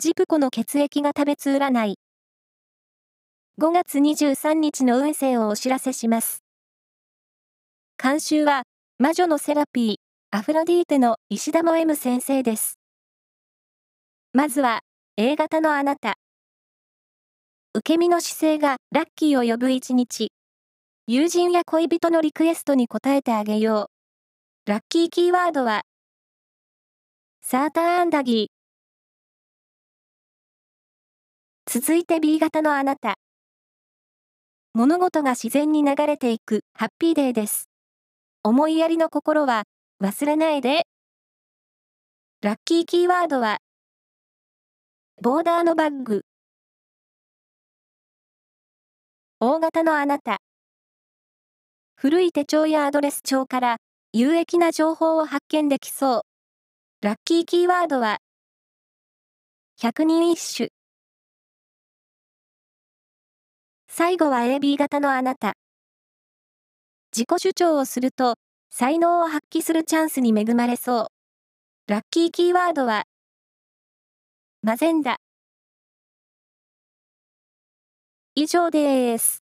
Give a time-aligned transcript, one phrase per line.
[0.00, 1.98] ジプコの血液が食べつ占い。
[3.60, 6.42] 5月23日の運勢をお知らせします。
[8.02, 8.62] 監修は、
[8.98, 9.94] 魔女のセラピー、
[10.30, 12.78] アフロディーテの石田も M 先生です。
[14.32, 14.80] まずは、
[15.18, 16.14] A 型のあなた。
[17.74, 20.32] 受け身の姿勢がラッキーを呼ぶ一日。
[21.08, 23.90] 友人や恋人のリクエストに応えてあげよ
[24.66, 24.70] う。
[24.70, 25.82] ラッキーキーワードは、
[27.42, 28.59] サーターアンダギー。
[31.66, 33.14] 続いて B 型のあなた。
[34.72, 37.68] 物事が自然に流れていくハッピーデーです。
[38.42, 39.64] 思いやりの心は
[40.02, 40.86] 忘れないで。
[42.42, 43.58] ラッキーキーワードは、
[45.20, 46.22] ボーダーのバッグ。
[49.40, 50.38] 大型のあなた。
[51.96, 53.76] 古い手帳やアドレス帳から
[54.12, 56.22] 有益な情報を発見できそう。
[57.02, 58.18] ラッキーキーワードは、
[59.76, 60.79] 百人一首。
[63.92, 65.54] 最後は AB 型のあなた。
[67.12, 68.36] 自己主張をすると、
[68.70, 71.06] 才能を発揮するチャンスに恵まれそう。
[71.88, 73.02] ラッキーキーワードは、
[74.62, 75.16] マゼンダ。
[78.36, 79.49] 以上です。